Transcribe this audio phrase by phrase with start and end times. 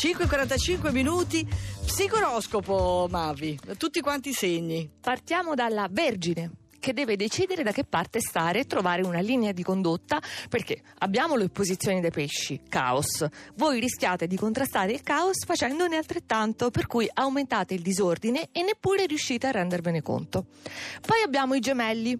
[0.00, 1.44] 5.45 minuti,
[1.84, 4.88] psicoroscopo Mavi, tutti quanti segni.
[5.00, 9.62] Partiamo dalla Vergine che deve decidere da che parte stare e trovare una linea di
[9.62, 13.26] condotta perché abbiamo le opposizioni dei pesci, caos.
[13.54, 19.06] Voi rischiate di contrastare il caos facendone altrettanto, per cui aumentate il disordine e neppure
[19.06, 20.46] riuscite a rendervene conto.
[21.04, 22.18] Poi abbiamo i gemelli.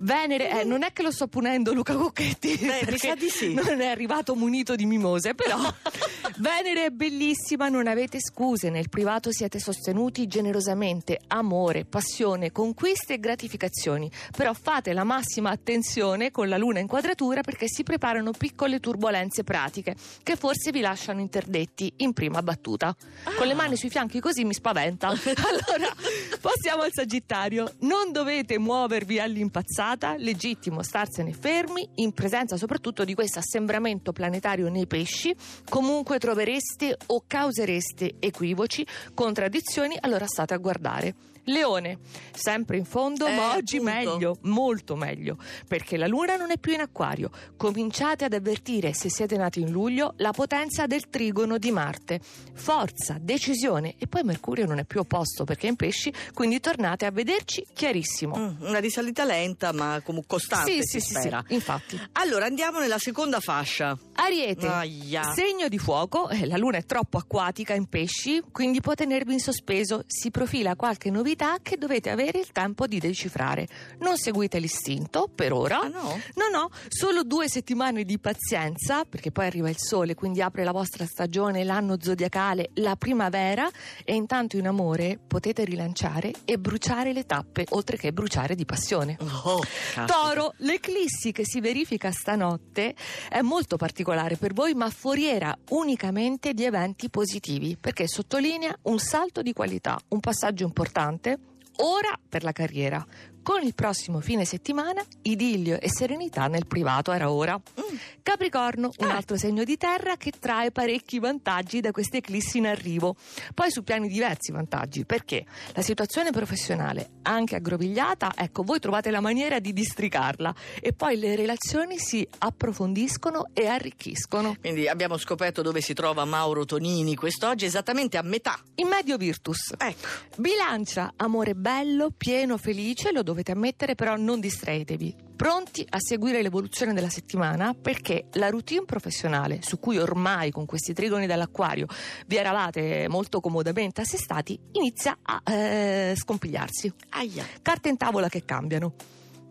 [0.00, 3.52] Venere, eh, non è che lo sto punendo Luca Cocchetti, Beh, perché di sì.
[3.52, 5.58] non è arrivato munito di mimose, però
[6.38, 13.18] Venere è bellissima, non avete scuse, nel privato siete sostenuti generosamente, amore, passione, conquiste e
[13.18, 18.80] gratificazioni, però fate la massima attenzione con la luna in quadratura perché si preparano piccole
[18.80, 22.94] turbulenze pratiche che forse vi lasciano interdetti in prima battuta.
[23.36, 25.08] Con le mani sui fianchi così mi spaventa.
[25.48, 25.94] Allora,
[26.40, 27.72] passiamo al Sagittario.
[27.80, 34.86] Non dovete muovervi all'impazzata, legittimo starsene fermi, in presenza soprattutto di questo assembramento planetario nei
[34.86, 35.34] pesci.
[35.68, 41.14] Comunque trovereste o causereste equivoci, contraddizioni, allora state a guardare.
[41.44, 41.98] Leone,
[42.32, 43.80] sempre in fondo, Eh, ma oggi.
[43.94, 45.36] Meglio, molto meglio,
[45.66, 47.30] perché la luna non è più in acquario.
[47.56, 52.20] Cominciate ad avvertire, se siete nati in luglio, la potenza del trigono di Marte.
[52.54, 57.06] Forza, decisione, e poi Mercurio non è più opposto perché è in pesci, quindi tornate
[57.06, 58.36] a vederci chiarissimo.
[58.36, 62.00] Mm, Una risalita lenta ma comunque costante sì, sì, sì, sì, infatti.
[62.12, 63.96] Allora andiamo nella seconda fascia.
[64.20, 65.32] Ariete, Aia.
[65.32, 69.38] segno di fuoco, eh, la luna è troppo acquatica in pesci, quindi può tenervi in
[69.38, 70.02] sospeso.
[70.08, 73.68] Si profila qualche novità che dovete avere il tempo di decifrare.
[74.00, 75.82] Non seguite l'istinto, per ora.
[75.82, 76.20] Ah no?
[76.34, 80.72] No, no, solo due settimane di pazienza, perché poi arriva il sole, quindi apre la
[80.72, 83.70] vostra stagione, l'anno zodiacale, la primavera,
[84.04, 89.16] e intanto in amore potete rilanciare e bruciare le tappe, oltre che bruciare di passione.
[89.44, 89.62] Oh.
[90.06, 92.96] Toro, l'eclissi che si verifica stanotte
[93.28, 94.06] è molto particolare
[94.38, 100.20] per voi, ma foriera unicamente di eventi positivi, perché sottolinea un salto di qualità, un
[100.20, 101.38] passaggio importante.
[101.80, 103.04] Ora per la carriera.
[103.48, 107.54] Con il prossimo fine settimana, idillio e serenità nel privato era ora.
[107.56, 107.96] Mm.
[108.22, 109.16] Capricorno, un Ah.
[109.16, 113.16] altro segno di terra che trae parecchi vantaggi da queste eclissi in arrivo.
[113.54, 119.20] Poi su piani diversi vantaggi, perché la situazione professionale, anche aggrovigliata, ecco, voi trovate la
[119.20, 124.56] maniera di districarla e poi le relazioni si approfondiscono e arricchiscono.
[124.60, 128.60] Quindi abbiamo scoperto dove si trova Mauro Tonini quest'oggi, esattamente a metà.
[128.74, 129.72] In medio virtus.
[129.78, 130.06] Ecco.
[130.36, 135.14] Bilancia, amore bello, pieno, felice, lo dovete ammettere, però non distraetevi.
[135.36, 140.92] Pronti a seguire l'evoluzione della settimana perché la routine professionale su cui ormai con questi
[140.92, 141.86] trigoni dall'acquario
[142.26, 146.92] vi eravate molto comodamente assestati inizia a eh, scompigliarsi.
[147.10, 147.46] Aia.
[147.62, 148.94] Carte in tavola che cambiano.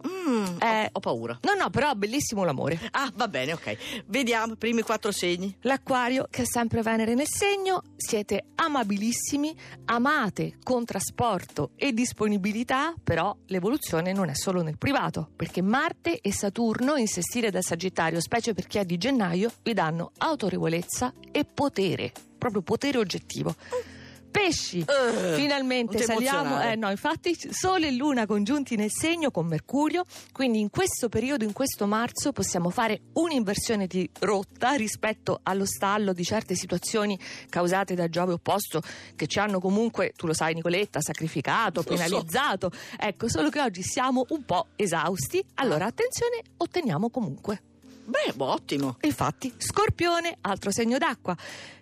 [0.08, 0.84] Mm, Eh.
[0.86, 1.38] ho, ho paura.
[1.42, 2.80] No, no, però bellissimo l'amore.
[2.92, 4.04] Ah, va bene, ok.
[4.08, 5.56] Vediamo i primi quattro segni.
[5.62, 13.36] L'acquario, che è sempre Venere nel segno, siete amabilissimi, amate con trasporto e disponibilità, però
[13.48, 18.54] l'evoluzione non è solo nel privato, perché Marte e Saturno in sestile dal Sagittario, specie
[18.54, 23.56] per chi è di gennaio, vi danno autorevolezza e potere, proprio potere oggettivo.
[24.30, 26.62] Pesci, Eh, finalmente saliamo.
[26.62, 30.06] Eh no, infatti, Sole e Luna congiunti nel segno con Mercurio.
[30.32, 36.14] Quindi, in questo periodo, in questo marzo, possiamo fare un'inversione di rotta rispetto allo stallo
[36.14, 37.18] di certe situazioni
[37.50, 38.82] causate da Giove opposto,
[39.16, 42.04] che ci hanno comunque, tu lo sai, Nicoletta, sacrificato, Lo so.
[42.04, 42.72] penalizzato.
[43.00, 45.44] Ecco, solo che oggi siamo un po' esausti.
[45.56, 47.62] Allora, attenzione, otteniamo comunque.
[48.08, 48.96] Beh, ottimo.
[49.02, 51.36] Infatti, Scorpione, altro segno d'acqua,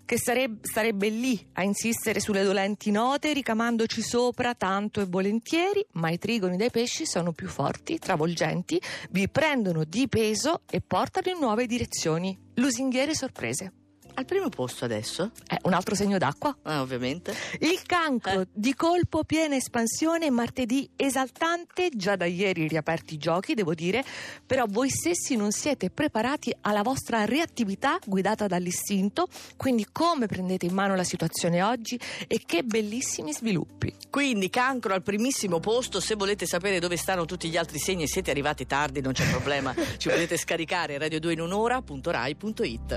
[0.04, 6.10] che sareb- sarebbe lì a insistere sulle dolenti note, ricamandoci sopra tanto e volentieri, ma
[6.10, 8.82] i trigoni dei pesci sono più forti, travolgenti,
[9.12, 12.36] vi prendono di peso e portano in nuove direzioni.
[12.56, 13.85] Lusinghiere sorprese.
[14.18, 15.32] Al primo posto adesso?
[15.46, 16.56] È un altro segno d'acqua.
[16.64, 17.36] Ah, ovviamente.
[17.60, 18.48] Il cancro Eh.
[18.54, 24.04] di colpo piena espansione, martedì esaltante, già da ieri riaperti i giochi, devo dire,
[24.46, 29.28] però voi stessi non siete preparati alla vostra reattività guidata dall'istinto,
[29.58, 33.94] quindi come prendete in mano la situazione oggi e che bellissimi sviluppi.
[34.10, 38.08] Quindi cancro al primissimo posto, se volete sapere dove stanno tutti gli altri segni e
[38.08, 42.94] siete arrivati tardi non c'è problema, ci potete scaricare radio2 in un'ora.rai.it.